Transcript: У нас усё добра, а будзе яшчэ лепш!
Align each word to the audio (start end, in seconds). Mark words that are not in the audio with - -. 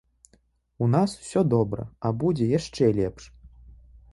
У 0.85 0.87
нас 0.93 1.13
усё 1.21 1.43
добра, 1.55 1.85
а 2.09 2.13
будзе 2.25 2.45
яшчэ 2.59 2.91
лепш! 3.03 3.23